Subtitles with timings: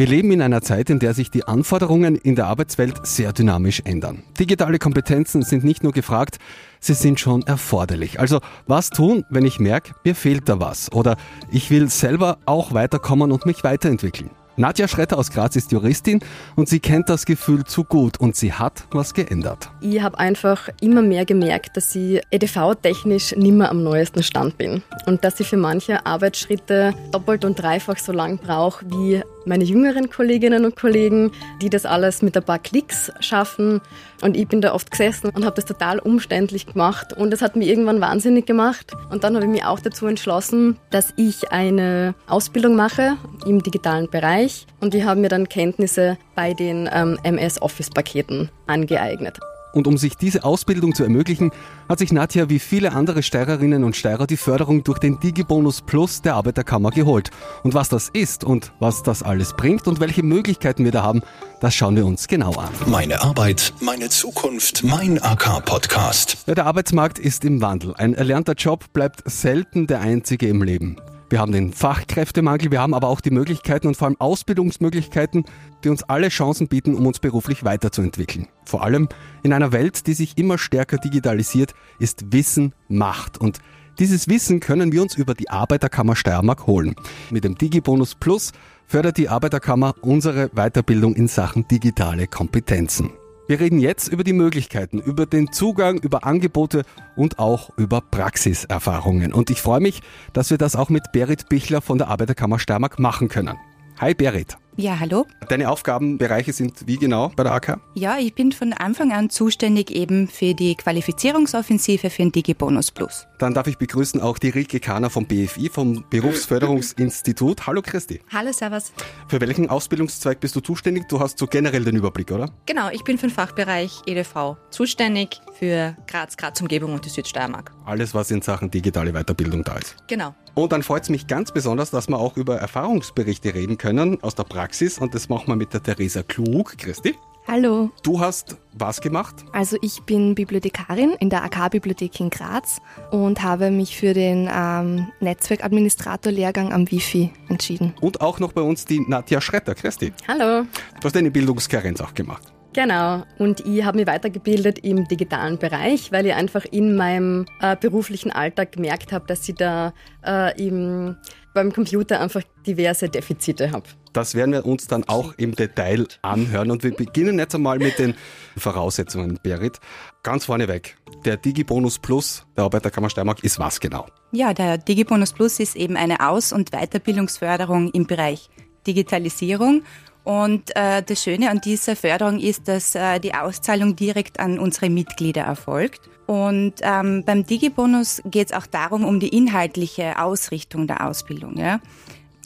[0.00, 3.82] Wir leben in einer Zeit, in der sich die Anforderungen in der Arbeitswelt sehr dynamisch
[3.84, 4.22] ändern.
[4.38, 6.38] Digitale Kompetenzen sind nicht nur gefragt,
[6.80, 8.18] sie sind schon erforderlich.
[8.18, 11.18] Also was tun, wenn ich merke, mir fehlt da was oder
[11.52, 14.30] ich will selber auch weiterkommen und mich weiterentwickeln?
[14.60, 16.20] Nadja Schretter aus Graz ist Juristin
[16.54, 19.70] und sie kennt das Gefühl zu gut und sie hat was geändert.
[19.80, 25.24] Ich habe einfach immer mehr gemerkt, dass ich EDV-technisch nimmer am neuesten Stand bin und
[25.24, 30.64] dass ich für manche Arbeitsschritte doppelt und dreifach so lang brauche wie meine jüngeren Kolleginnen
[30.64, 33.80] und Kollegen, die das alles mit ein paar Klicks schaffen.
[34.22, 37.12] Und ich bin da oft gesessen und habe das total umständlich gemacht.
[37.12, 38.92] Und das hat mich irgendwann wahnsinnig gemacht.
[39.10, 44.08] Und dann habe ich mich auch dazu entschlossen, dass ich eine Ausbildung mache im digitalen
[44.10, 44.66] Bereich.
[44.80, 49.38] Und ich habe mir dann Kenntnisse bei den ähm, MS Office-Paketen angeeignet.
[49.72, 51.50] Und um sich diese Ausbildung zu ermöglichen,
[51.88, 56.22] hat sich Nadja wie viele andere Steirerinnen und Steirer die Förderung durch den Digibonus Plus
[56.22, 57.30] der Arbeiterkammer geholt.
[57.62, 61.22] Und was das ist und was das alles bringt und welche Möglichkeiten wir da haben,
[61.60, 62.70] das schauen wir uns genau an.
[62.86, 66.38] Meine Arbeit, meine Zukunft, mein AK-Podcast.
[66.46, 67.94] Ja, der Arbeitsmarkt ist im Wandel.
[67.94, 70.96] Ein erlernter Job bleibt selten der einzige im Leben.
[71.30, 75.44] Wir haben den Fachkräftemangel, wir haben aber auch die Möglichkeiten und vor allem Ausbildungsmöglichkeiten,
[75.84, 78.48] die uns alle Chancen bieten, um uns beruflich weiterzuentwickeln.
[78.64, 79.08] Vor allem
[79.44, 83.38] in einer Welt, die sich immer stärker digitalisiert, ist Wissen Macht.
[83.38, 83.60] Und
[84.00, 86.96] dieses Wissen können wir uns über die Arbeiterkammer Steiermark holen.
[87.30, 88.50] Mit dem Digibonus Plus
[88.88, 93.12] fördert die Arbeiterkammer unsere Weiterbildung in Sachen digitale Kompetenzen.
[93.50, 96.84] Wir reden jetzt über die Möglichkeiten, über den Zugang, über Angebote
[97.16, 99.32] und auch über Praxiserfahrungen.
[99.32, 103.00] Und ich freue mich, dass wir das auch mit Berit Bichler von der Arbeiterkammer Steiermark
[103.00, 103.56] machen können.
[103.98, 104.56] Hi Berit.
[104.80, 105.26] Ja, hallo.
[105.50, 107.78] Deine Aufgabenbereiche sind wie genau bei der AK?
[107.92, 113.26] Ja, ich bin von Anfang an zuständig eben für die Qualifizierungsoffensive für den DigiBonus Plus.
[113.38, 117.66] Dann darf ich begrüßen auch die Rike Kahner vom BFI, vom Berufsförderungsinstitut.
[117.66, 118.22] Hallo Christi.
[118.32, 118.94] Hallo, Servus.
[119.28, 121.08] Für welchen Ausbildungszweig bist du zuständig?
[121.08, 122.50] Du hast so generell den Überblick, oder?
[122.64, 127.72] Genau, ich bin für den Fachbereich EDV zuständig für Graz, Graz Umgebung und die Südsteiermark.
[127.84, 129.96] Alles, was in Sachen digitale Weiterbildung da ist.
[130.06, 130.34] Genau.
[130.54, 134.34] Und dann freut es mich ganz besonders, dass wir auch über Erfahrungsberichte reden können aus
[134.34, 134.98] der Praxis.
[134.98, 136.76] Und das machen wir mit der Theresa Klug.
[136.78, 137.14] Christi.
[137.46, 137.90] Hallo.
[138.02, 139.34] Du hast was gemacht?
[139.52, 142.80] Also ich bin Bibliothekarin in der AK-Bibliothek in Graz
[143.10, 147.94] und habe mich für den ähm, Netzwerkadministrator-Lehrgang am Wifi entschieden.
[148.00, 149.74] Und auch noch bei uns die Nadja Schretter.
[149.74, 150.12] Christi.
[150.28, 150.64] Hallo.
[151.00, 152.52] Du hast eine Bildungskarenz auch gemacht.
[152.72, 153.24] Genau.
[153.38, 158.30] Und ich habe mich weitergebildet im digitalen Bereich, weil ich einfach in meinem äh, beruflichen
[158.30, 159.92] Alltag gemerkt habe, dass ich da
[160.24, 161.16] äh, im,
[161.52, 163.84] beim Computer einfach diverse Defizite habe.
[164.12, 166.70] Das werden wir uns dann auch im Detail anhören.
[166.70, 168.14] Und wir beginnen jetzt einmal mit den
[168.56, 169.78] Voraussetzungen, Berit.
[170.22, 174.06] Ganz vorneweg, der Digibonus Plus der Arbeiterkammer Steiermark ist was genau?
[174.32, 178.48] Ja, der Digibonus Plus ist eben eine Aus- und Weiterbildungsförderung im Bereich
[178.86, 179.82] Digitalisierung
[180.24, 184.90] und äh, das Schöne an dieser Förderung ist, dass äh, die Auszahlung direkt an unsere
[184.90, 186.10] Mitglieder erfolgt.
[186.26, 191.80] Und ähm, beim Digibonus geht es auch darum, um die inhaltliche Ausrichtung der Ausbildung, ja?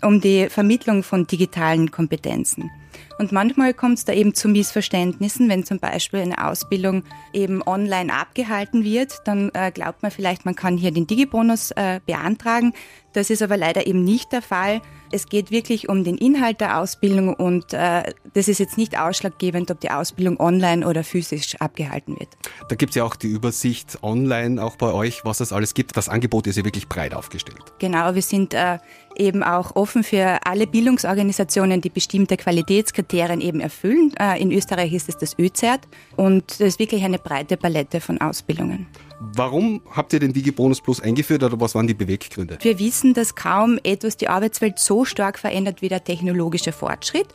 [0.03, 2.71] um die Vermittlung von digitalen Kompetenzen.
[3.19, 8.13] Und manchmal kommt es da eben zu Missverständnissen, wenn zum Beispiel eine Ausbildung eben online
[8.13, 12.73] abgehalten wird, dann äh, glaubt man vielleicht, man kann hier den Digibonus äh, beantragen.
[13.15, 14.83] Das ist aber leider eben nicht der Fall.
[15.11, 18.03] Es geht wirklich um den Inhalt der Ausbildung und äh,
[18.35, 22.31] das ist jetzt nicht ausschlaggebend, ob die Ausbildung online oder physisch abgehalten wird.
[22.69, 25.97] Da gibt es ja auch die Übersicht online, auch bei euch, was es alles gibt.
[25.97, 27.63] Das Angebot ist ja wirklich breit aufgestellt.
[27.79, 28.79] Genau, wir sind äh,
[29.17, 34.13] eben auch offen für alle Bildungsorganisationen, die bestimmte Qualitätskriterien eben erfüllen.
[34.19, 35.83] Äh, in Österreich ist es das ÖZERT
[36.17, 38.89] und das ist wirklich eine breite Palette von Ausbildungen.
[39.21, 42.59] Warum habt ihr den Digibonus Plus eingeführt oder was waren die Beweggründe?
[42.61, 47.29] Wir wissen, dass kaum etwas die Arbeitswelt so stark verändert wie der technologische Fortschritt.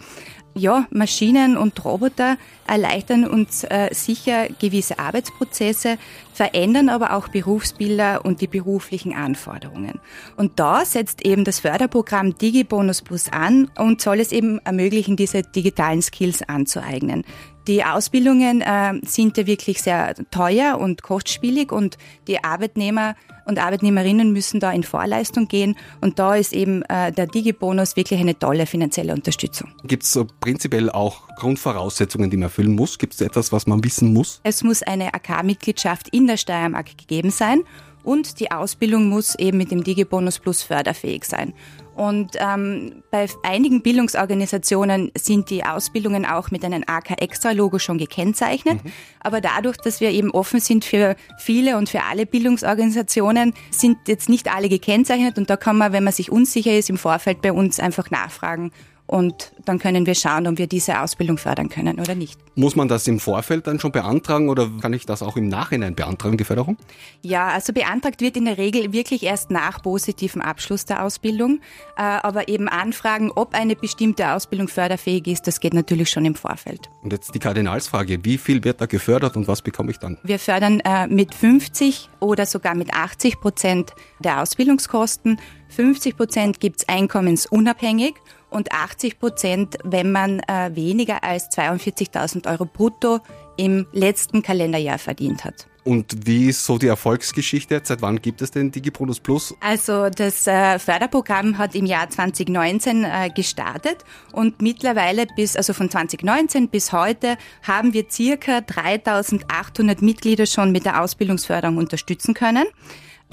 [0.55, 5.97] Ja, Maschinen und Roboter erleichtern uns äh, sicher gewisse Arbeitsprozesse,
[6.33, 9.99] verändern aber auch Berufsbilder und die beruflichen Anforderungen.
[10.37, 15.43] Und da setzt eben das Förderprogramm DigiBonus Plus an und soll es eben ermöglichen, diese
[15.43, 17.23] digitalen Skills anzueignen.
[17.69, 23.13] Die Ausbildungen äh, sind ja wirklich sehr teuer und kostspielig und die Arbeitnehmer
[23.45, 28.19] und Arbeitnehmerinnen müssen da in Vorleistung gehen und da ist eben äh, der Digibonus wirklich
[28.19, 29.69] eine tolle finanzielle Unterstützung.
[29.83, 32.97] Gibt es prinzipiell auch Grundvoraussetzungen, die man erfüllen muss?
[32.97, 34.41] Gibt es etwas, was man wissen muss?
[34.43, 37.61] Es muss eine AK-Mitgliedschaft in der Steiermark gegeben sein
[38.01, 41.53] und die Ausbildung muss eben mit dem Digibonus Plus förderfähig sein.
[41.99, 48.81] Und ähm, bei einigen Bildungsorganisationen sind die Ausbildungen auch mit einem AK-Extra-Logo schon gekennzeichnet.
[48.81, 48.91] Mhm.
[49.19, 54.29] Aber dadurch, dass wir eben offen sind für viele und für alle Bildungsorganisationen, sind jetzt
[54.29, 55.37] nicht alle gekennzeichnet.
[55.37, 58.71] Und da kann man, wenn man sich unsicher ist, im Vorfeld bei uns einfach nachfragen
[59.09, 62.39] und dann können wir schauen, ob wir diese Ausbildung fördern können oder nicht.
[62.53, 65.95] Muss man das im Vorfeld dann schon beantragen oder kann ich das auch im Nachhinein
[65.95, 66.77] beantragen, die Förderung?
[67.23, 71.59] Ja, also beantragt wird in der Regel wirklich erst nach positivem Abschluss der Ausbildung.
[71.97, 76.35] Äh, aber eben anfragen, ob eine bestimmte Ausbildung förderfähig ist, das geht natürlich schon im
[76.35, 76.91] Vorfeld.
[77.01, 80.19] Und jetzt die Kardinalsfrage, wie viel wird da gefördert und was bekomme ich dann?
[80.21, 85.39] Wir fördern äh, mit 50 oder sogar mit 80 Prozent der Ausbildungskosten.
[85.69, 88.13] 50 Prozent gibt's einkommensunabhängig
[88.49, 93.19] und 80 Prozent, wenn man äh, weniger als 42.000 Euro brutto
[93.57, 95.67] im letzten Kalenderjahr verdient hat.
[95.83, 97.81] Und wie ist so die Erfolgsgeschichte?
[97.83, 99.55] Seit wann gibt es den DigiBonus Plus?
[99.59, 105.89] Also das äh, Förderprogramm hat im Jahr 2019 äh, gestartet und mittlerweile bis, also von
[105.89, 112.65] 2019 bis heute haben wir circa 3800 Mitglieder schon mit der Ausbildungsförderung unterstützen können.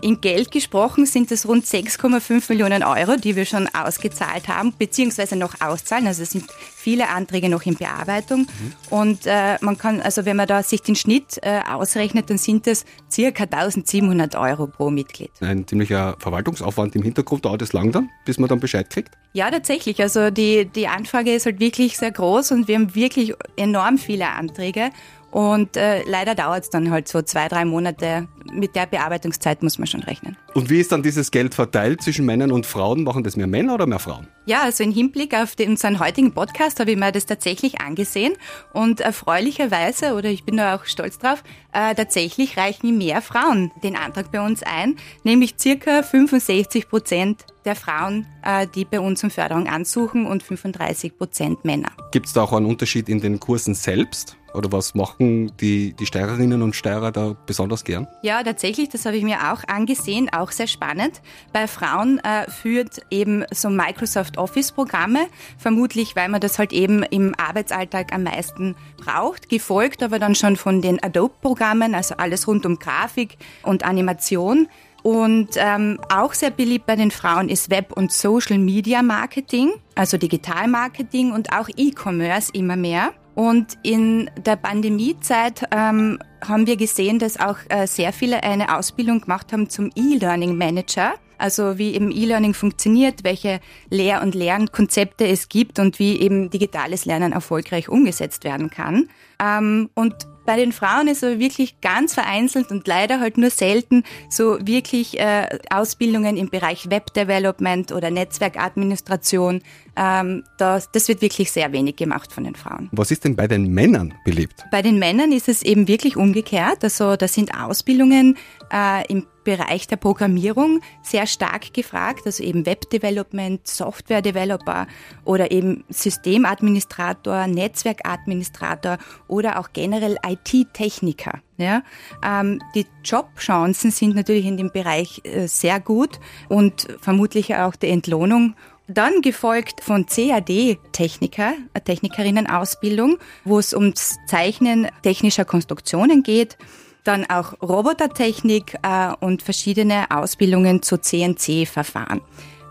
[0.02, 5.36] In Geld gesprochen sind es rund 6,5 Millionen Euro, die wir schon ausgezahlt haben, beziehungsweise
[5.36, 6.06] noch auszahlen.
[6.06, 6.44] Also es sind
[6.76, 8.40] viele Anträge noch in Bearbeitung.
[8.40, 8.72] Mhm.
[8.90, 12.66] Und äh, man kann, also wenn man da sich den Schnitt äh, ausrechnet, dann sind
[12.66, 15.30] es circa 1700 Euro pro Mitglied.
[15.40, 17.46] Ein ziemlicher Verwaltungsaufwand im Hintergrund.
[17.46, 19.12] Dauert es lang dann, bis man dann Bescheid kriegt?
[19.32, 20.02] Ja, tatsächlich.
[20.02, 24.28] Also die, die Anfrage ist halt wirklich sehr groß und wir haben wirklich enorm viele
[24.28, 24.90] Anträge.
[25.30, 28.28] Und äh, leider dauert es dann halt so zwei, drei Monate.
[28.52, 30.36] Mit der Bearbeitungszeit muss man schon rechnen.
[30.54, 33.02] Und wie ist dann dieses Geld verteilt zwischen Männern und Frauen?
[33.02, 34.28] Machen das mehr Männer oder mehr Frauen?
[34.46, 38.34] Ja, also im Hinblick auf den, unseren heutigen Podcast habe ich mir das tatsächlich angesehen.
[38.72, 41.42] Und erfreulicherweise, oder ich bin da auch stolz drauf,
[41.72, 47.74] äh, tatsächlich reichen mehr Frauen den Antrag bei uns ein, nämlich circa 65 Prozent der
[47.74, 51.90] Frauen, äh, die bei uns um Förderung ansuchen und 35 Prozent Männer.
[52.12, 54.36] Gibt es da auch einen Unterschied in den Kursen selbst?
[54.56, 58.08] Oder was machen die, die Steirerinnen und Steirer da besonders gern?
[58.22, 61.20] Ja, tatsächlich, das habe ich mir auch angesehen, auch sehr spannend.
[61.52, 65.26] Bei Frauen äh, führt eben so Microsoft Office-Programme,
[65.58, 70.56] vermutlich weil man das halt eben im Arbeitsalltag am meisten braucht, gefolgt aber dann schon
[70.56, 74.68] von den Adobe-Programmen, also alles rund um Grafik und Animation.
[75.02, 80.16] Und ähm, auch sehr beliebt bei den Frauen ist Web- und Social Media Marketing, also
[80.16, 83.12] Digital Marketing und auch E-Commerce immer mehr.
[83.36, 89.20] Und in der Pandemiezeit ähm, haben wir gesehen, dass auch äh, sehr viele eine Ausbildung
[89.20, 91.12] gemacht haben zum E-Learning Manager.
[91.36, 93.60] Also wie eben E-Learning funktioniert, welche
[93.90, 99.10] Lehr- und Lernkonzepte es gibt und wie eben digitales Lernen erfolgreich umgesetzt werden kann.
[99.38, 100.14] Ähm, und
[100.46, 105.18] bei den Frauen ist aber wirklich ganz vereinzelt und leider halt nur selten so wirklich
[105.18, 109.62] äh, Ausbildungen im Bereich Web Development oder Netzwerkadministration.
[109.96, 112.88] Ähm, das, das wird wirklich sehr wenig gemacht von den Frauen.
[112.92, 114.64] Was ist denn bei den Männern beliebt?
[114.70, 116.82] Bei den Männern ist es eben wirklich umgekehrt.
[116.82, 118.36] Also da sind Ausbildungen
[118.72, 124.88] äh, im Bereich der Programmierung sehr stark gefragt, also eben Web-Development, Software-Developer
[125.24, 128.98] oder eben Systemadministrator, Netzwerkadministrator
[129.28, 131.40] oder auch generell IT-Techniker.
[131.58, 131.84] Ja,
[132.22, 136.18] ähm, die Jobchancen sind natürlich in dem Bereich äh, sehr gut
[136.48, 138.56] und vermutlich auch die Entlohnung
[138.88, 141.54] dann gefolgt von CAD-Techniker,
[141.84, 146.58] Technikerinnen-Ausbildung, wo es ums Zeichnen technischer Konstruktionen geht
[147.06, 152.20] dann auch Robotertechnik äh, und verschiedene Ausbildungen zu CNC-Verfahren.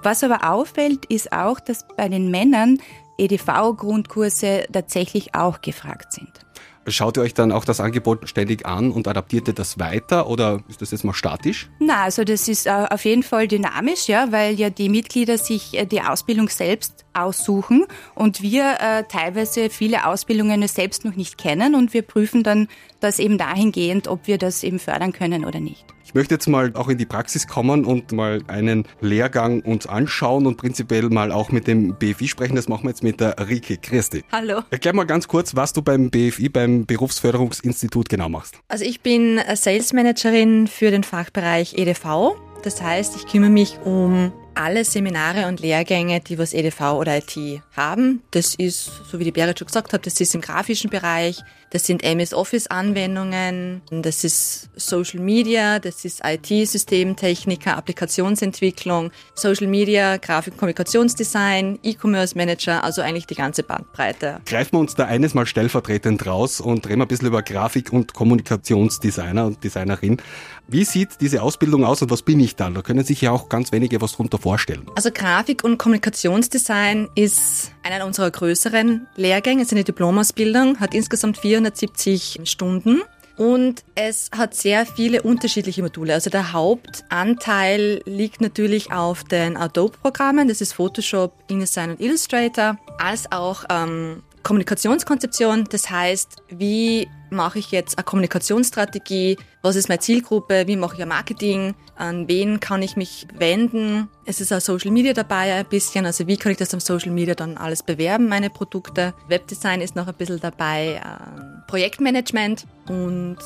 [0.03, 2.77] Was aber auffällt, ist auch, dass bei den Männern
[3.17, 6.44] EDV-Grundkurse tatsächlich auch gefragt sind.
[6.87, 10.61] Schaut ihr euch dann auch das Angebot ständig an und adaptiert ihr das weiter oder
[10.69, 11.67] ist das jetzt mal statisch?
[11.79, 15.73] Na, also das ist äh, auf jeden Fall dynamisch, ja, weil ja die Mitglieder sich
[15.73, 21.73] äh, die Ausbildung selbst aussuchen und wir äh, teilweise viele Ausbildungen selbst noch nicht kennen
[21.73, 22.67] und wir prüfen dann
[22.99, 25.94] das eben dahingehend, ob wir das eben fördern können oder nicht.
[26.15, 30.47] Ich möchte jetzt mal auch in die Praxis kommen und mal einen Lehrgang uns anschauen
[30.47, 32.55] und prinzipiell mal auch mit dem BFI sprechen.
[32.55, 34.23] Das machen wir jetzt mit der Rike Christi.
[34.31, 34.61] Hallo.
[34.69, 38.55] Erklär mal ganz kurz, was du beim BFI, beim Berufsförderungsinstitut genau machst.
[38.69, 42.37] Also ich bin Sales Managerin für den Fachbereich EDV.
[42.63, 47.61] Das heißt, ich kümmere mich um alle Seminare und Lehrgänge, die was EDV oder IT
[47.75, 48.21] haben.
[48.31, 51.85] Das ist, so wie die Berit schon gesagt hat, das ist im grafischen Bereich, das
[51.85, 60.57] sind MS Office Anwendungen, das ist Social Media, das ist IT-Systemtechniker, Applikationsentwicklung, Social Media, Grafik-
[60.57, 64.39] Kommunikationsdesign, E-Commerce Manager, also eigentlich die ganze Bandbreite.
[64.45, 68.13] Greifen wir uns da eines mal stellvertretend raus und reden ein bisschen über Grafik- und
[68.13, 70.21] Kommunikationsdesigner und Designerin.
[70.67, 72.73] Wie sieht diese Ausbildung aus und was bin ich dann?
[72.73, 74.87] Da können sich ja auch ganz wenige was drunter vorstellen.
[74.95, 82.41] Also Grafik- und Kommunikationsdesign ist einer unserer größeren Lehrgänge, ist eine Diplomausbildung, hat insgesamt 470
[82.45, 83.01] Stunden.
[83.37, 86.13] und es hat sehr viele unterschiedliche Module.
[86.13, 93.29] Also der Hauptanteil liegt natürlich auf den Adobe-Programmen, das ist Photoshop, InDesign und Illustrator, als
[93.31, 95.65] auch ähm, Kommunikationskonzeption.
[95.71, 99.37] Das heißt, wie mache ich jetzt eine Kommunikationsstrategie?
[99.63, 100.67] Was ist meine Zielgruppe?
[100.67, 101.73] Wie mache ich ein Marketing?
[101.95, 104.07] An wen kann ich mich wenden?
[104.25, 106.05] Es ist auch Social Media dabei ein bisschen.
[106.05, 109.15] Also wie kann ich das am Social Media dann alles bewerben, meine Produkte?
[109.27, 111.01] Webdesign ist noch ein bisschen dabei.
[111.03, 113.37] Ähm, Projektmanagement und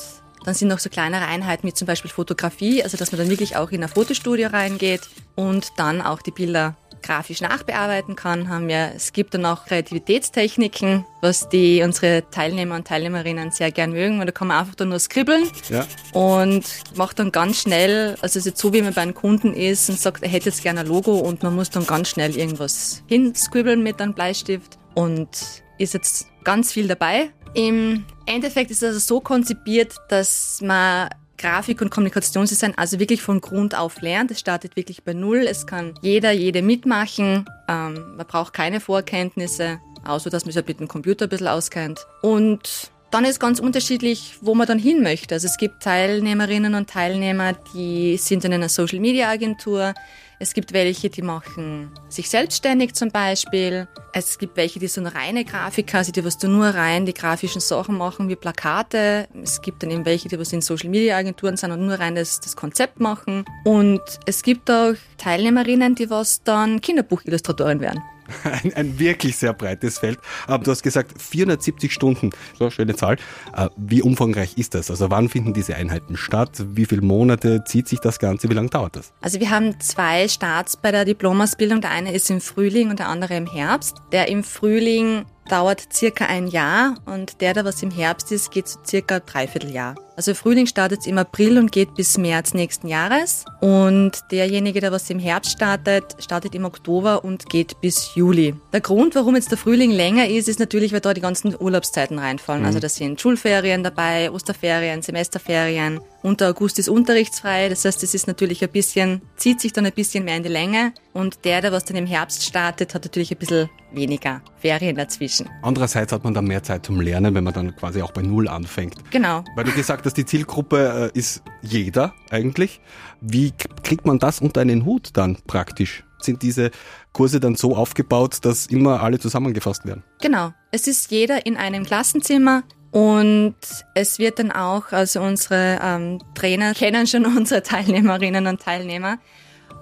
[0.43, 3.55] dann sind noch so kleinere Einheiten wie zum Beispiel Fotografie, also dass man dann wirklich
[3.55, 5.01] auch in ein Fotostudio reingeht
[5.35, 11.05] und dann auch die Bilder grafisch nachbearbeiten kann, haben wir, es gibt dann auch Kreativitätstechniken,
[11.21, 14.89] was die unsere Teilnehmer und Teilnehmerinnen sehr gern mögen, weil da kann man einfach dann
[14.89, 15.85] nur skribbeln ja.
[16.13, 16.63] und
[16.95, 19.89] macht dann ganz schnell, also es ist jetzt so, wie man bei einem Kunden ist
[19.89, 23.03] und sagt, er hätte jetzt gerne ein Logo und man muss dann ganz schnell irgendwas
[23.07, 25.29] hinscribbeln mit einem Bleistift und
[25.77, 27.31] ist jetzt ganz viel dabei.
[27.53, 33.41] Im Endeffekt ist es also so konzipiert, dass man Grafik- und Kommunikationsdesign also wirklich von
[33.41, 34.29] Grund auf lernt.
[34.29, 35.47] Es startet wirklich bei Null.
[35.49, 37.45] Es kann jeder, jede mitmachen.
[37.67, 42.05] Ähm, man braucht keine Vorkenntnisse, außer dass man sich mit dem Computer ein bisschen auskennt.
[42.21, 45.33] Und dann ist ganz unterschiedlich, wo man dann hin möchte.
[45.35, 49.93] Also es gibt Teilnehmerinnen und Teilnehmer, die sind in einer Social-Media-Agentur.
[50.41, 53.89] Es gibt welche, die machen sich selbstständig zum Beispiel.
[54.13, 57.97] Es gibt welche, die sind reine Grafiker, also die was nur rein die grafischen Sachen
[57.97, 59.27] machen wie Plakate.
[59.43, 62.15] Es gibt dann eben welche, die was in Social Media Agenturen sind und nur rein
[62.15, 63.43] das, das Konzept machen.
[63.65, 68.01] Und es gibt auch Teilnehmerinnen, die was dann Kinderbuchillustratoren werden.
[68.43, 70.19] Ein, ein, wirklich sehr breites Feld.
[70.47, 73.17] Aber du hast gesagt, 470 Stunden, so schöne Zahl.
[73.55, 74.89] Äh, wie umfangreich ist das?
[74.89, 76.63] Also wann finden diese Einheiten statt?
[76.73, 78.49] Wie viele Monate zieht sich das Ganze?
[78.49, 79.13] Wie lange dauert das?
[79.21, 81.81] Also wir haben zwei Starts bei der Diplomausbildung.
[81.81, 83.97] Der eine ist im Frühling und der andere im Herbst.
[84.11, 88.67] Der im Frühling dauert circa ein Jahr und der, der was im Herbst ist, geht
[88.67, 89.95] so circa dreiviertel Jahr.
[90.15, 95.09] Also Frühling startet im April und geht bis März nächsten Jahres und derjenige, der was
[95.09, 98.53] im Herbst startet, startet im Oktober und geht bis Juli.
[98.73, 102.19] Der Grund, warum jetzt der Frühling länger ist, ist natürlich, weil da die ganzen Urlaubszeiten
[102.19, 102.65] reinfallen.
[102.65, 102.79] Also mhm.
[102.79, 107.69] Also da sind Schulferien dabei, Osterferien, Semesterferien und der August ist unterrichtsfrei.
[107.69, 110.49] Das heißt, es ist natürlich ein bisschen, zieht sich dann ein bisschen mehr in die
[110.49, 110.93] Länge.
[111.13, 115.49] Und der, der was dann im Herbst startet, hat natürlich ein bisschen weniger Ferien dazwischen.
[115.61, 118.47] Andererseits hat man dann mehr Zeit zum Lernen, wenn man dann quasi auch bei Null
[118.47, 118.95] anfängt.
[119.11, 119.43] Genau.
[119.55, 122.81] Weil du gesagt hast, die Zielgruppe äh, ist jeder eigentlich.
[123.21, 126.03] Wie kriegt man das unter einen Hut dann praktisch?
[126.21, 126.71] Sind diese
[127.13, 130.03] Kurse dann so aufgebaut, dass immer alle zusammengefasst werden?
[130.21, 130.51] Genau.
[130.71, 132.63] Es ist jeder in einem Klassenzimmer.
[132.91, 133.55] Und
[133.93, 139.19] es wird dann auch, also unsere ähm, Trainer kennen schon unsere Teilnehmerinnen und Teilnehmer.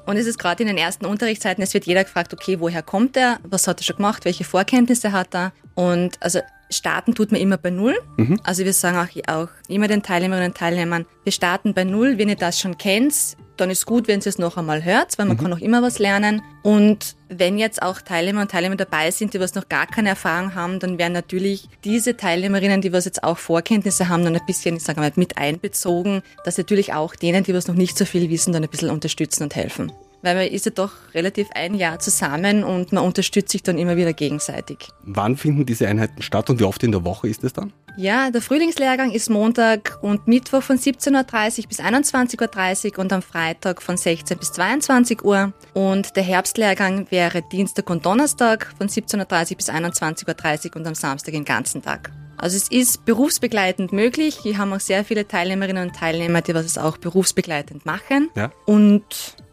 [0.05, 3.17] Und es ist gerade in den ersten Unterrichtszeiten, es wird jeder gefragt, okay, woher kommt
[3.17, 5.51] er, was hat er schon gemacht, welche Vorkenntnisse hat er.
[5.75, 7.97] Und also starten tut man immer bei Null.
[8.17, 8.39] Mhm.
[8.43, 12.29] Also wir sagen auch, auch immer den Teilnehmerinnen und Teilnehmern, wir starten bei Null, wenn
[12.29, 13.13] ihr das schon kennt,
[13.57, 15.41] dann ist gut, wenn ihr es noch einmal hört, weil man mhm.
[15.41, 16.41] kann auch immer was lernen.
[16.63, 20.53] Und wenn jetzt auch Teilnehmer und Teilnehmer dabei sind, die was noch gar keine Erfahrung
[20.55, 24.77] haben, dann werden natürlich diese Teilnehmerinnen, die was jetzt auch Vorkenntnisse haben, dann ein bisschen,
[24.77, 28.29] ich sage mal, mit einbezogen, dass natürlich auch denen, die was noch nicht so viel
[28.29, 32.00] wissen, dann ein bisschen unterstützen und helfen weil man ist ja doch relativ ein Jahr
[32.00, 34.89] zusammen und man unterstützt sich dann immer wieder gegenseitig.
[35.03, 37.74] Wann finden diese Einheiten statt und wie oft in der Woche ist es dann?
[38.00, 43.24] Ja, der Frühlingslehrgang ist Montag und Mittwoch von 17.30 Uhr bis 21.30 Uhr und am
[43.24, 45.51] Freitag von 16 bis 22 Uhr.
[45.74, 50.93] Und der Herbstlehrgang wäre Dienstag und Donnerstag von 17.30 Uhr bis 21.30 Uhr und am
[50.93, 52.12] Samstag den ganzen Tag.
[52.38, 54.39] Also es ist berufsbegleitend möglich.
[54.44, 58.29] Wir haben auch sehr viele Teilnehmerinnen und Teilnehmer, die was auch berufsbegleitend machen.
[58.36, 58.51] Ja.
[58.65, 59.03] Und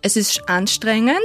[0.02, 1.16] es ist anstrengend.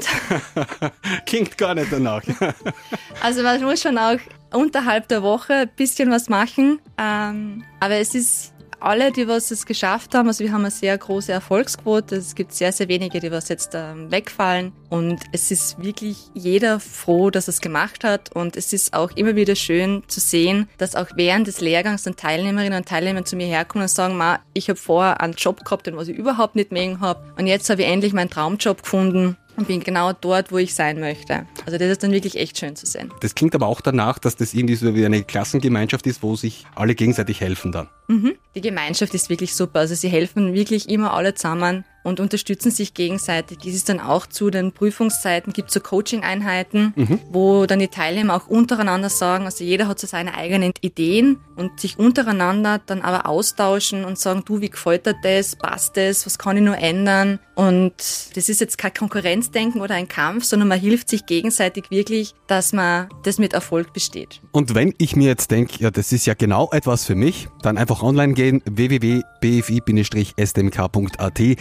[1.26, 2.24] Klingt gar nicht danach.
[3.22, 4.20] also man muss schon auch
[4.54, 6.80] unterhalb der Woche ein bisschen was machen.
[6.98, 10.98] Ähm, aber es ist alle, die was es geschafft haben, also wir haben eine sehr
[10.98, 12.16] große Erfolgsquote.
[12.16, 14.72] Es gibt sehr, sehr wenige, die was jetzt ähm, wegfallen.
[14.90, 18.32] Und es ist wirklich jeder froh, dass er es gemacht hat.
[18.36, 22.16] Und es ist auch immer wieder schön zu sehen, dass auch während des Lehrgangs dann
[22.16, 25.88] Teilnehmerinnen und Teilnehmer zu mir herkommen und sagen, Ma, ich habe vorher einen Job gehabt,
[25.88, 27.22] den was ich überhaupt nicht mögen habe.
[27.38, 31.00] Und jetzt habe ich endlich meinen Traumjob gefunden und bin genau dort, wo ich sein
[31.00, 31.46] möchte.
[31.66, 33.12] Also das ist dann wirklich echt schön zu sehen.
[33.20, 36.66] Das klingt aber auch danach, dass das irgendwie so wie eine Klassengemeinschaft ist, wo sich
[36.76, 37.90] alle gegenseitig helfen dann.
[38.10, 38.36] Mhm.
[38.56, 39.80] Die Gemeinschaft ist wirklich super.
[39.80, 43.60] Also sie helfen wirklich immer alle zusammen und unterstützen sich gegenseitig.
[43.66, 47.20] Es ist dann auch zu den Prüfungszeiten, gibt es so Coaching-Einheiten, mhm.
[47.30, 51.80] wo dann die Teilnehmer auch untereinander sagen, also jeder hat so seine eigenen Ideen und
[51.80, 56.40] sich untereinander dann aber austauschen und sagen, du, wie gefällt dir das, passt das, was
[56.40, 57.40] kann ich nur ändern?
[57.56, 57.94] Und
[58.36, 62.72] das ist jetzt kein Konkurrenzdenken oder ein Kampf, sondern man hilft sich gegenseitig wirklich, dass
[62.72, 64.42] man das mit Erfolg besteht.
[64.52, 67.78] Und wenn ich mir jetzt denke, ja, das ist ja genau etwas für mich, dann
[67.78, 71.38] einfach auch online gehen, www.bfi-stmk.at.
[71.38, 71.56] Hier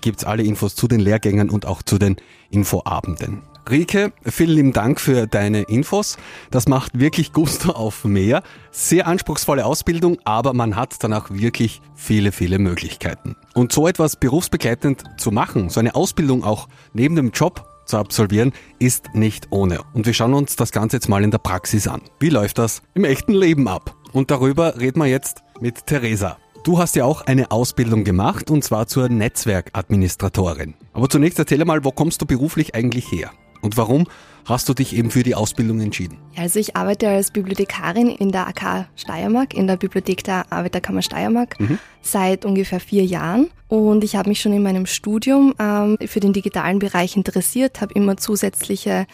[0.00, 2.16] gibt's alle Infos zu den Lehrgängen und auch zu den
[2.50, 3.42] Infoabenden.
[3.70, 6.18] Rike, vielen lieben Dank für deine Infos.
[6.50, 8.42] Das macht wirklich Gusto auf mehr.
[8.70, 13.36] Sehr anspruchsvolle Ausbildung, aber man hat dann auch wirklich viele, viele Möglichkeiten.
[13.54, 18.52] Und so etwas berufsbegleitend zu machen, so eine Ausbildung auch neben dem Job zu absolvieren,
[18.78, 19.80] ist nicht ohne.
[19.94, 22.02] Und wir schauen uns das Ganze jetzt mal in der Praxis an.
[22.20, 23.94] Wie läuft das im echten Leben ab?
[24.12, 26.36] Und darüber reden wir jetzt mit Theresa.
[26.62, 30.74] Du hast ja auch eine Ausbildung gemacht und zwar zur Netzwerkadministratorin.
[30.92, 33.30] Aber zunächst erzähl mal, wo kommst du beruflich eigentlich her?
[33.62, 34.06] Und warum
[34.44, 36.18] hast du dich eben für die Ausbildung entschieden?
[36.36, 41.58] Also ich arbeite als Bibliothekarin in der AK Steiermark, in der Bibliothek der Arbeiterkammer Steiermark,
[41.58, 41.78] mhm.
[42.02, 43.48] seit ungefähr vier Jahren.
[43.68, 47.94] Und ich habe mich schon in meinem Studium ähm, für den digitalen Bereich interessiert, habe
[47.94, 49.06] immer zusätzliche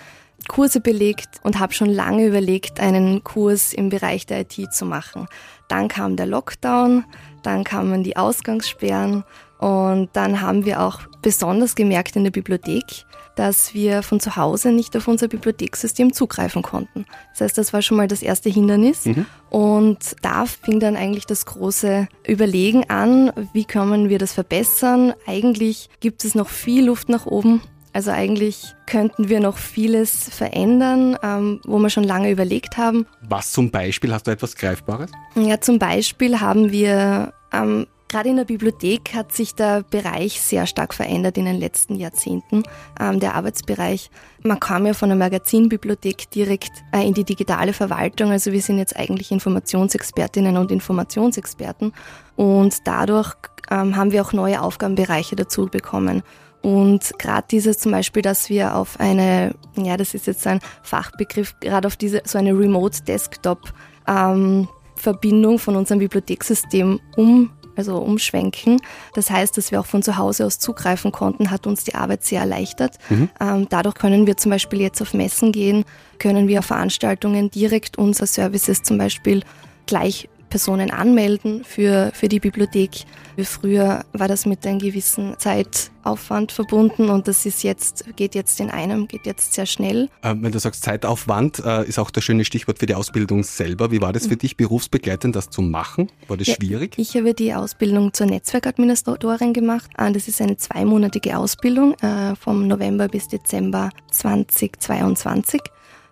[0.48, 5.28] Kurse belegt und habe schon lange überlegt, einen Kurs im Bereich der IT zu machen.
[5.68, 7.04] Dann kam der Lockdown,
[7.42, 9.24] dann kamen die Ausgangssperren
[9.58, 13.04] und dann haben wir auch besonders gemerkt in der Bibliothek,
[13.36, 17.06] dass wir von zu Hause nicht auf unser Bibliothekssystem zugreifen konnten.
[17.32, 19.04] Das heißt, das war schon mal das erste Hindernis.
[19.04, 19.26] Mhm.
[19.50, 25.12] Und da fing dann eigentlich das große Überlegen an, wie können wir das verbessern.
[25.26, 27.60] Eigentlich gibt es noch viel Luft nach oben.
[27.92, 33.06] Also eigentlich könnten wir noch vieles verändern, ähm, wo wir schon lange überlegt haben.
[33.28, 34.12] Was zum Beispiel?
[34.12, 35.10] Hast du etwas Greifbares?
[35.34, 40.66] Ja, zum Beispiel haben wir ähm, Gerade in der Bibliothek hat sich der Bereich sehr
[40.66, 42.64] stark verändert in den letzten Jahrzehnten,
[42.98, 44.10] ähm, der Arbeitsbereich.
[44.42, 48.78] Man kam ja von der Magazinbibliothek direkt äh, in die digitale Verwaltung, also wir sind
[48.78, 51.92] jetzt eigentlich Informationsexpertinnen und Informationsexperten
[52.34, 53.32] und dadurch
[53.70, 56.24] ähm, haben wir auch neue Aufgabenbereiche dazu bekommen.
[56.62, 61.54] Und gerade dieses zum Beispiel, dass wir auf eine, ja, das ist jetzt ein Fachbegriff,
[61.60, 63.72] gerade auf diese so eine Remote Desktop
[64.06, 68.80] ähm, Verbindung von unserem Bibliothekssystem um also umschwenken.
[69.14, 72.24] Das heißt, dass wir auch von zu Hause aus zugreifen konnten, hat uns die Arbeit
[72.24, 72.98] sehr erleichtert.
[73.08, 73.30] Mhm.
[73.40, 75.84] Ähm, dadurch können wir zum Beispiel jetzt auf Messen gehen,
[76.18, 79.42] können wir auf Veranstaltungen direkt unsere Services zum Beispiel
[79.86, 83.04] gleich Personen anmelden für, für die Bibliothek.
[83.36, 88.60] Wie früher war das mit einem gewissen Zeitaufwand verbunden und das ist jetzt, geht jetzt
[88.60, 90.10] in einem, geht jetzt sehr schnell.
[90.22, 93.90] Ähm, wenn du sagst Zeitaufwand, äh, ist auch das schöne Stichwort für die Ausbildung selber.
[93.90, 94.40] Wie war das für mhm.
[94.40, 96.10] dich berufsbegleitend, das zu machen?
[96.28, 96.94] War das ja, schwierig?
[96.98, 99.90] Ich habe die Ausbildung zur Netzwerkadministratorin gemacht.
[99.96, 105.60] Ah, das ist eine zweimonatige Ausbildung äh, vom November bis Dezember 2022.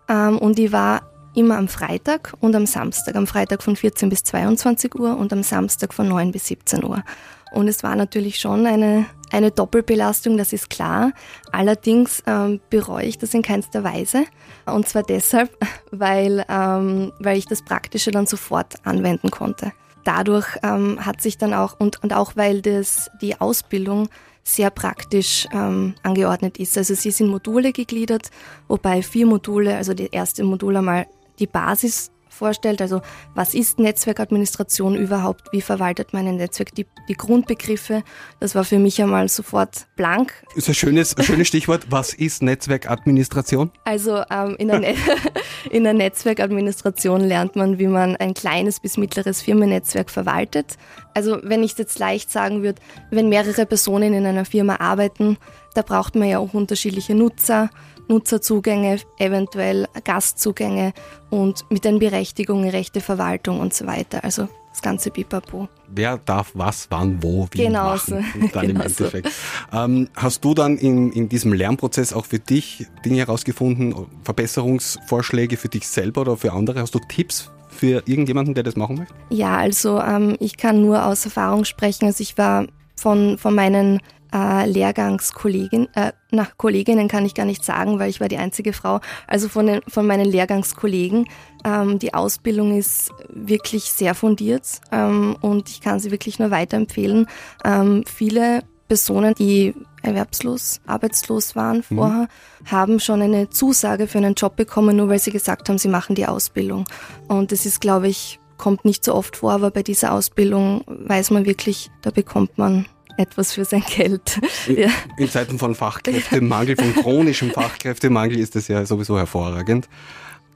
[0.09, 1.03] Ähm, und die war
[1.39, 3.15] immer am Freitag und am Samstag.
[3.15, 7.05] Am Freitag von 14 bis 22 Uhr und am Samstag von 9 bis 17 Uhr.
[7.53, 11.13] Und es war natürlich schon eine, eine Doppelbelastung, das ist klar.
[11.53, 14.25] Allerdings ähm, bereue ich das in keinster Weise.
[14.67, 15.57] Und zwar deshalb,
[15.93, 19.73] weil, ähm, weil ich das Praktische dann sofort anwenden konnte.
[20.05, 24.09] Dadurch ähm, hat sich dann auch, und, und auch weil das, die Ausbildung
[24.43, 26.77] sehr praktisch ähm, angeordnet ist.
[26.79, 28.31] Also sie sind Module gegliedert,
[28.67, 31.07] wobei vier Module, also die erste Modul einmal
[31.39, 32.81] die Basis vorstellt.
[32.81, 33.03] Also
[33.35, 35.53] was ist Netzwerkadministration überhaupt?
[35.53, 36.75] Wie verwaltet man ein Netzwerk?
[36.75, 38.03] Die, die Grundbegriffe,
[38.41, 40.33] das war für mich einmal sofort blank.
[40.55, 41.87] Ist ein schönes, ein schönes Stichwort.
[41.91, 43.71] Was ist Netzwerkadministration?
[43.85, 44.95] Also ähm, in, der
[45.71, 50.77] in der Netzwerkadministration lernt man, wie man ein kleines bis mittleres Firmennetzwerk verwaltet.
[51.15, 55.37] Also wenn ich es jetzt leicht sagen würde, wenn mehrere Personen in einer Firma arbeiten,
[55.75, 57.71] da braucht man ja auch unterschiedliche Nutzer
[58.09, 60.93] Nutzerzugänge, eventuell Gastzugänge
[61.31, 64.25] und mit den Berechtigungen, Rechte Verwaltung und so weiter.
[64.25, 65.69] Also das ganze Pipapo.
[65.89, 68.25] Wer darf was, wann, wo, wie genau machen.
[68.33, 68.49] So.
[68.53, 69.29] Dann genau im Endeffekt.
[69.73, 69.79] So.
[69.79, 75.69] Ähm, hast du dann in, in diesem Lernprozess auch für dich Dinge herausgefunden, Verbesserungsvorschläge für
[75.69, 76.81] dich selber oder für andere?
[76.81, 79.15] Hast du Tipps für irgendjemanden, der das machen möchte?
[79.31, 82.07] Ja, also ähm, ich kann nur aus Erfahrung sprechen.
[82.07, 82.67] Also ich war
[82.97, 84.01] von, von meinen
[84.33, 88.73] äh, Lehrgangskollegin, äh, nach Kolleginnen kann ich gar nicht sagen, weil ich war die einzige
[88.73, 89.01] Frau.
[89.27, 91.27] Also von, den, von meinen Lehrgangskollegen.
[91.65, 97.27] Ähm, die Ausbildung ist wirklich sehr fundiert ähm, und ich kann sie wirklich nur weiterempfehlen.
[97.65, 101.97] Ähm, viele Personen, die erwerbslos, arbeitslos waren mhm.
[101.97, 102.71] vorher, mhm.
[102.71, 106.15] haben schon eine Zusage für einen Job bekommen, nur weil sie gesagt haben, sie machen
[106.15, 106.85] die Ausbildung.
[107.27, 111.31] Und das ist, glaube ich, kommt nicht so oft vor, aber bei dieser Ausbildung weiß
[111.31, 112.87] man wirklich, da bekommt man
[113.19, 114.41] etwas für sein Geld.
[114.69, 114.91] Ja.
[115.17, 119.89] In Zeiten von Fachkräftemangel, von chronischem Fachkräftemangel ist das ja sowieso hervorragend.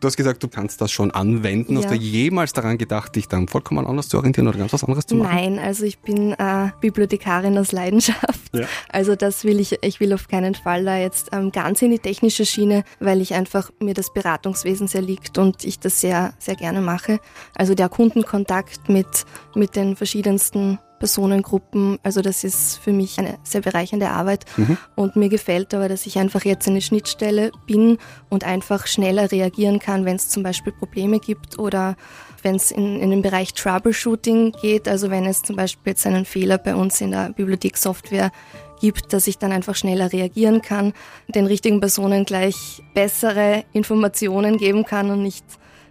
[0.02, 1.76] Du hast gesagt, du kannst das schon anwenden.
[1.76, 1.84] Ja.
[1.84, 5.06] Hast du jemals daran gedacht, dich dann vollkommen anders zu orientieren oder ganz was anderes
[5.06, 5.30] zu machen?
[5.32, 8.52] Nein, also ich bin äh, Bibliothekarin aus Leidenschaft.
[8.52, 8.66] Ja.
[8.88, 12.00] Also das will ich, ich will auf keinen Fall da jetzt ähm, ganz in die
[12.00, 16.56] technische Schiene, weil ich einfach mir das Beratungswesen sehr liegt und ich das sehr, sehr
[16.56, 17.20] gerne mache.
[17.54, 19.06] Also der Kundenkontakt mit,
[19.54, 21.98] mit den verschiedensten Personengruppen.
[22.04, 24.44] Also das ist für mich eine sehr bereichernde Arbeit.
[24.56, 24.78] Mhm.
[24.94, 27.98] Und mir gefällt aber, dass ich einfach jetzt eine Schnittstelle bin
[28.30, 31.96] und einfach schneller reagieren kann, wenn es zum Beispiel Probleme gibt oder
[32.44, 34.86] wenn es in, in den Bereich Troubleshooting geht.
[34.86, 38.30] Also wenn es zum Beispiel jetzt einen Fehler bei uns in der Bibliothekssoftware
[38.80, 40.92] gibt, dass ich dann einfach schneller reagieren kann,
[41.26, 45.44] den richtigen Personen gleich bessere Informationen geben kann und nicht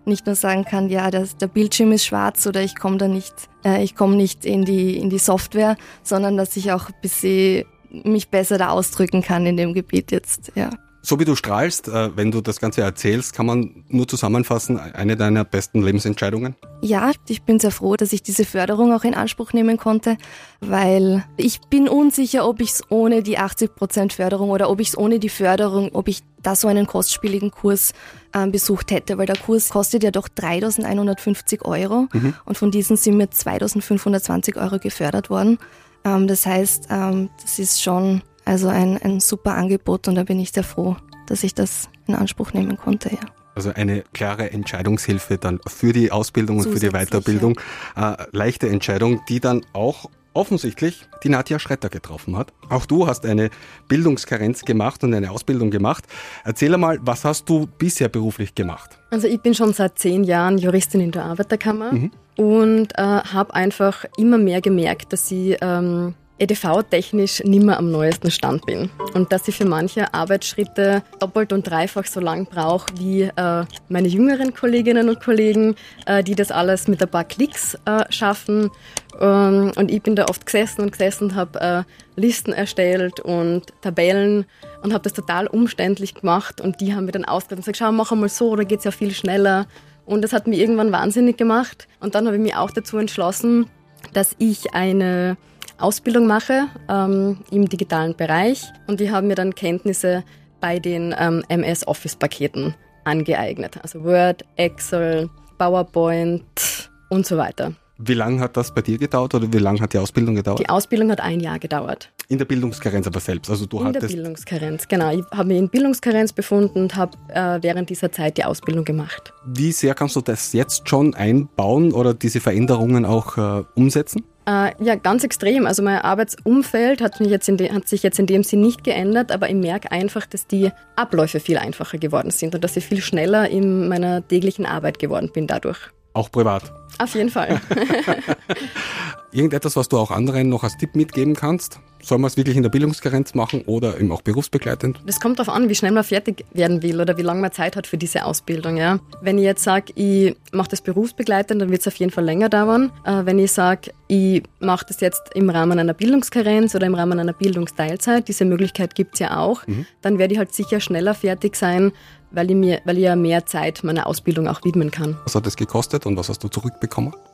[0.06, 3.34] nicht nur sagen kann, ja, das, der Bildschirm ist schwarz oder ich komme da nicht,
[3.64, 7.66] äh, ich komme nicht in die, in die Software, sondern dass ich auch ein bisschen
[7.90, 10.70] mich besser da ausdrücken kann in dem Gebiet jetzt, ja.
[11.04, 15.18] So wie du strahlst, äh, wenn du das Ganze erzählst, kann man nur zusammenfassen, eine
[15.18, 16.56] deiner besten Lebensentscheidungen?
[16.82, 20.18] Ja, ich bin sehr froh, dass ich diese Förderung auch in Anspruch nehmen konnte,
[20.60, 24.98] weil ich bin unsicher, ob ich es ohne die 80% Förderung oder ob ich es
[24.98, 27.94] ohne die Förderung, ob ich da so einen kostspieligen Kurs
[28.34, 32.36] äh, besucht hätte, weil der Kurs kostet ja doch 3.150 Euro mhm.
[32.46, 35.58] und von diesen sind mir 2.520 Euro gefördert worden.
[36.04, 40.40] Ähm, das heißt, ähm, das ist schon also ein, ein super Angebot und da bin
[40.40, 40.96] ich sehr froh,
[41.28, 43.20] dass ich das in Anspruch nehmen konnte, ja.
[43.54, 47.60] Also eine klare Entscheidungshilfe dann für die Ausbildung und für die Weiterbildung.
[47.98, 48.14] Ja.
[48.14, 52.54] Äh, leichte Entscheidung, die dann auch offensichtlich die Nadja Schretter getroffen hat.
[52.70, 53.50] Auch du hast eine
[53.88, 56.06] Bildungskarenz gemacht und eine Ausbildung gemacht.
[56.46, 58.98] Erzähl mal, was hast du bisher beruflich gemacht?
[59.10, 62.12] Also ich bin schon seit zehn Jahren Juristin in der Arbeiterkammer mhm.
[62.38, 68.66] und äh, habe einfach immer mehr gemerkt, dass sie ähm, EDV-technisch nimmer am neuesten Stand
[68.66, 73.66] bin und dass ich für manche Arbeitsschritte doppelt und dreifach so lang brauche wie äh,
[73.90, 78.72] meine jüngeren Kolleginnen und Kollegen, äh, die das alles mit ein paar Klicks äh, schaffen.
[79.20, 81.84] Ähm, und ich bin da oft gesessen und gesessen und habe äh,
[82.20, 84.46] Listen erstellt und Tabellen
[84.82, 87.92] und habe das total umständlich gemacht und die haben mir dann ausgedacht und gesagt, schau,
[87.92, 89.68] mach einmal so, da geht's ja viel schneller.
[90.06, 91.88] Und das hat mich irgendwann wahnsinnig gemacht.
[92.00, 93.68] Und dann habe ich mich auch dazu entschlossen,
[94.14, 95.38] dass ich eine
[95.84, 100.24] Ausbildung mache ähm, im digitalen Bereich und die haben mir dann Kenntnisse
[100.60, 103.80] bei den ähm, MS Office Paketen angeeignet.
[103.82, 107.74] Also Word, Excel, PowerPoint und so weiter.
[108.04, 110.60] Wie lange hat das bei dir gedauert oder wie lange hat die Ausbildung gedauert?
[110.60, 112.12] Die Ausbildung hat ein Jahr gedauert.
[112.30, 113.52] In der Bildungskarenz aber selbst.
[113.52, 115.12] Also du in hattest der Bildungskarenz, genau.
[115.12, 119.34] Ich habe mich in Bildungskarenz befunden und habe äh, während dieser Zeit die Ausbildung gemacht.
[119.46, 124.24] Wie sehr kannst du das jetzt schon einbauen oder diese Veränderungen auch äh, umsetzen?
[124.48, 125.68] Äh, ja, ganz extrem.
[125.68, 129.50] Also mein Arbeitsumfeld hat, mich jetzt hat sich jetzt in dem Sinn nicht geändert, aber
[129.50, 133.50] ich merke einfach, dass die Abläufe viel einfacher geworden sind und dass ich viel schneller
[133.50, 135.80] in meiner täglichen Arbeit geworden bin dadurch.
[136.14, 136.81] Auch privat?
[136.98, 137.60] Auf jeden Fall.
[139.32, 141.80] Irgendetwas, was du auch anderen noch als Tipp mitgeben kannst?
[142.04, 145.00] Soll man es wirklich in der Bildungskarenz machen oder eben auch berufsbegleitend?
[145.06, 147.76] Das kommt darauf an, wie schnell man fertig werden will oder wie lange man Zeit
[147.76, 148.78] hat für diese Ausbildung.
[148.78, 149.00] Ja.
[149.22, 152.50] Wenn ich jetzt sage, ich mache das berufsbegleitend, dann wird es auf jeden Fall länger
[152.50, 152.92] dauern.
[153.06, 157.20] Äh, wenn ich sage, ich mache das jetzt im Rahmen einer Bildungskarenz oder im Rahmen
[157.20, 159.86] einer Bildungsteilzeit, diese Möglichkeit gibt es ja auch, mhm.
[160.02, 161.94] dann werde ich halt sicher schneller fertig sein,
[162.32, 165.18] weil ich, mir, weil ich ja mehr Zeit meiner Ausbildung auch widmen kann.
[165.26, 166.81] Was hat das gekostet und was hast du zurückbekommen?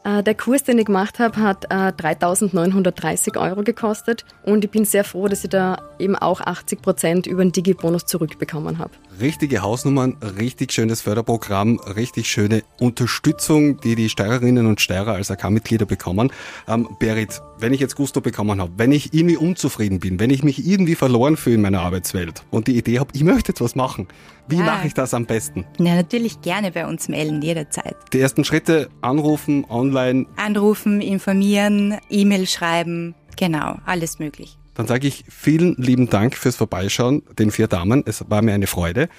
[0.08, 4.86] Äh, der Kurs, den ich gemacht habe, hat äh, 3.930 Euro gekostet und ich bin
[4.86, 8.92] sehr froh, dass ich da eben auch 80 Prozent über den Digi-Bonus zurückbekommen habe.
[9.20, 15.86] Richtige Hausnummern, richtig schönes Förderprogramm, richtig schöne Unterstützung, die die Steirerinnen und Steirer als AK-Mitglieder
[15.86, 16.32] bekommen.
[16.70, 20.44] Ähm, Berit, wenn ich jetzt Gusto bekommen habe, wenn ich irgendwie unzufrieden bin, wenn ich
[20.44, 23.76] mich irgendwie verloren fühle in meiner Arbeitswelt und die Idee habe, ich möchte jetzt was
[23.76, 24.08] machen,
[24.48, 24.64] wie ja.
[24.64, 25.66] mache ich das am besten?
[25.80, 27.96] Ja, natürlich gerne bei uns melden, jederzeit.
[28.14, 30.26] Die ersten Schritte, anrufen, online.
[30.36, 34.58] Anrufen, informieren, E-Mail schreiben, genau, alles möglich.
[34.78, 38.04] Dann sage ich vielen lieben Dank fürs Vorbeischauen, den vier Damen.
[38.06, 39.10] Es war mir eine Freude.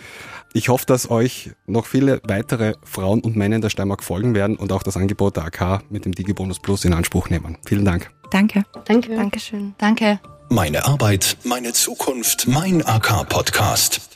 [0.52, 4.56] Ich hoffe, dass euch noch viele weitere Frauen und Männer in der Steiermark folgen werden
[4.56, 7.58] und auch das Angebot der AK mit dem DigiBonus Plus in Anspruch nehmen.
[7.66, 8.10] Vielen Dank.
[8.30, 8.64] Danke.
[8.86, 9.14] Danke.
[9.14, 9.74] Dankeschön.
[9.78, 10.20] Danke.
[10.50, 14.07] Meine Arbeit, meine Zukunft, mein AK-Podcast.